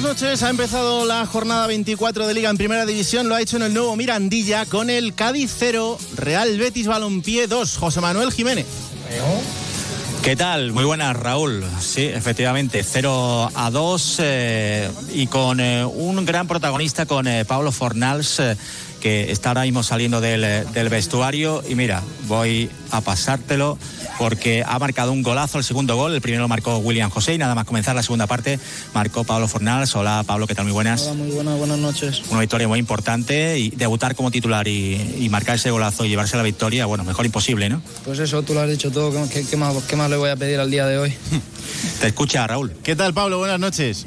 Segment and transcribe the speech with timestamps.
[0.00, 0.42] buenas noches.
[0.42, 3.28] Ha empezado la jornada 24 de Liga en Primera División.
[3.28, 7.76] Lo ha hecho en el nuevo Mirandilla con el Cádiz 0, Real Betis Balompié 2.
[7.76, 8.66] José Manuel Jiménez.
[10.22, 10.72] ¿Qué tal?
[10.72, 11.64] Muy buenas, Raúl.
[11.80, 17.72] Sí, efectivamente, 0 a 2 eh, y con eh, un gran protagonista, con eh, Pablo
[17.72, 18.56] Fornals, eh,
[19.00, 21.62] que está ahora mismo saliendo del, eh, del vestuario.
[21.68, 23.78] Y mira, voy a pasártelo
[24.18, 26.14] porque ha marcado un golazo, el segundo gol.
[26.14, 28.58] El primero lo marcó William José y nada más comenzar la segunda parte
[28.94, 29.94] marcó Pablo Fornals.
[29.96, 30.64] Hola, Pablo, ¿qué tal?
[30.66, 31.02] Muy buenas.
[31.02, 32.22] Hola, muy buenas, buenas noches.
[32.30, 36.36] Una victoria muy importante y debutar como titular y, y marcar ese golazo y llevarse
[36.36, 37.80] la victoria, bueno, mejor imposible, ¿no?
[38.04, 39.10] Pues eso, tú lo has dicho todo.
[39.28, 41.14] ¿Qué, qué- qué más, qué más le voy a pedir al día de hoy?
[42.00, 42.72] Te escucha, Raúl.
[42.82, 43.38] ¿Qué tal, Pablo?
[43.38, 44.06] Buenas noches.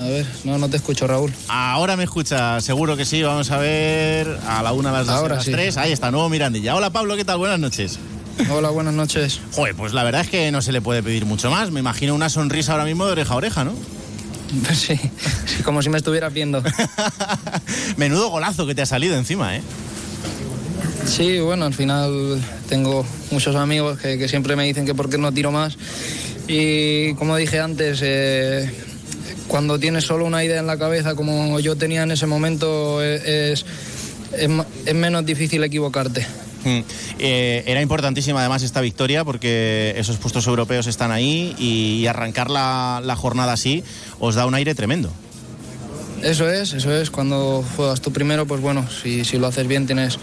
[0.00, 1.30] A ver, no, no te escucho, Raúl.
[1.48, 3.22] Ahora me escucha, seguro que sí.
[3.22, 5.52] Vamos a ver a la una, a las dos, Ahora a las sí.
[5.52, 5.76] tres.
[5.76, 6.74] Ahí está, nuevo Mirandilla.
[6.74, 7.36] Hola, Pablo, ¿qué tal?
[7.38, 7.98] Buenas noches.
[8.50, 9.40] Hola, buenas noches.
[9.52, 11.70] Joder, pues la verdad es que no se le puede pedir mucho más.
[11.70, 13.72] Me imagino una sonrisa ahora mismo de oreja a oreja, ¿no?
[14.66, 14.98] Pues sí,
[15.64, 16.60] como si me estuvieras viendo.
[17.96, 19.62] Menudo golazo que te ha salido encima, ¿eh?
[21.04, 25.18] Sí, bueno, al final tengo muchos amigos que, que siempre me dicen que por qué
[25.18, 25.76] no tiro más.
[26.48, 28.68] Y como dije antes, eh,
[29.50, 33.66] cuando tienes solo una idea en la cabeza, como yo tenía en ese momento, es,
[34.32, 36.24] es menos difícil equivocarte.
[36.64, 36.80] Mm.
[37.18, 42.48] Eh, era importantísima además esta victoria porque esos puestos europeos están ahí y, y arrancar
[42.48, 43.82] la, la jornada así
[44.20, 45.10] os da un aire tremendo.
[46.22, 47.10] Eso es, eso es.
[47.10, 50.18] Cuando juegas tú primero, pues bueno, si, si lo haces bien, tienes,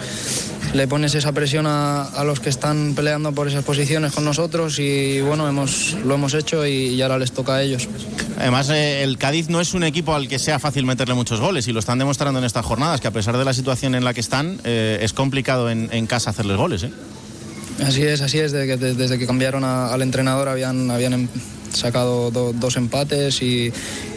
[0.74, 4.80] le pones esa presión a, a los que están peleando por esas posiciones con nosotros
[4.80, 7.90] y bueno, hemos, lo hemos hecho y, y ahora les toca a ellos.
[8.38, 11.68] Además, eh, el Cádiz no es un equipo al que sea fácil meterle muchos goles
[11.68, 14.14] y lo están demostrando en estas jornadas, que a pesar de la situación en la
[14.14, 16.84] que están, eh, es complicado en, en casa hacerles goles.
[16.84, 16.92] ¿eh?
[17.84, 18.52] Así es, así es.
[18.52, 21.28] Desde que, de- desde que cambiaron a- al entrenador habían, habían em-
[21.74, 23.72] sacado do- dos empates y,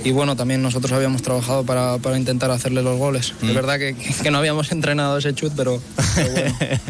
[0.04, 3.34] y bueno, también nosotros habíamos trabajado para, para intentar hacerle los goles.
[3.42, 5.80] Es verdad que, que no habíamos entrenado ese chut, pero,
[6.14, 6.54] pero bueno.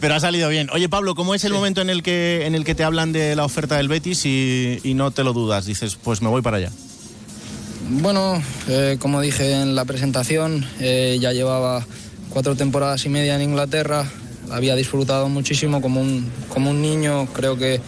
[0.00, 0.68] Pero ha salido bien.
[0.72, 3.34] Oye, Pablo, ¿cómo es el momento en el, que, en el que te hablan de
[3.34, 5.66] la oferta del Betis y, y no te lo dudas?
[5.66, 6.70] Dices, pues me voy para allá.
[7.90, 11.86] Bueno, eh, como dije en la presentación, eh, ya llevaba
[12.28, 14.04] cuatro temporadas y media en Inglaterra,
[14.50, 17.80] había disfrutado muchísimo como un, como un niño, creo que,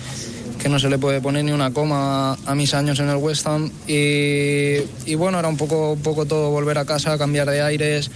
[0.63, 3.47] que no se le puede poner ni una coma a, mis años en el West
[3.47, 4.77] Ham y,
[5.07, 8.11] y bueno, era un poco, un poco todo volver a casa, cambiar de aires.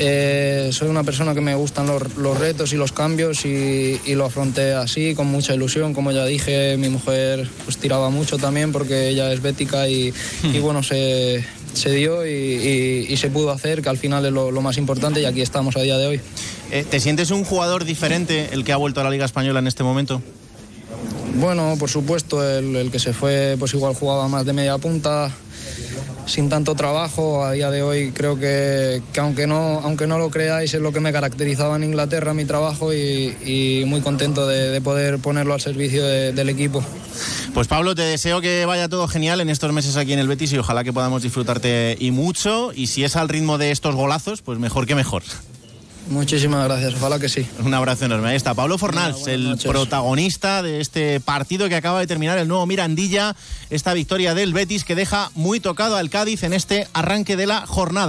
[0.00, 4.14] Eh, soy una persona que me gustan los, los retos y los cambios y, y
[4.14, 5.92] lo afronté así, con mucha ilusión.
[5.94, 10.12] Como ya dije, mi mujer pues, tiraba mucho también porque ella es bética y,
[10.44, 11.44] y bueno, se,
[11.74, 14.78] se dio y, y- y se pudo hacer, que al final es lo, lo más
[14.78, 16.20] importante y aquí estamos a día de hoy.
[16.70, 19.66] Eh, ¿Te sientes un jugador diferente el que ha vuelto a la Liga Española en
[19.66, 20.22] este momento?
[21.40, 25.30] Bueno, por supuesto, el, que se fue pues igual jugaba más de media punta,
[26.26, 27.44] sin tanto trabajo.
[27.44, 30.92] A día de hoy creo que, que aunque, no, aunque no lo creáis es lo
[30.92, 35.60] que me caracterizaba en Inglaterra, mi trabajo, y, muy contento de, de poder ponerlo al
[35.60, 36.82] servicio de- del equipo.
[37.54, 40.52] Pues Pablo, te deseo que vaya todo genial en estos meses aquí en el Betis
[40.52, 42.72] y ojalá que podamos disfrutarte y mucho.
[42.74, 45.22] Y si es al ritmo de estos golazos, pues mejor que mejor.
[46.08, 47.46] Muchísimas gracias, ojalá que sí.
[47.60, 48.30] Un abrazo enorme.
[48.30, 49.70] Ahí está Pablo Fornals, el noches.
[49.70, 53.36] protagonista de este partido que acaba de terminar el nuevo Mirandilla,
[53.70, 57.66] esta victoria del Betis que deja muy tocado al Cádiz en este arranque de la
[57.66, 58.06] jornada.